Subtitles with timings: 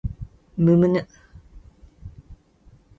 [0.57, 1.07] むむぬ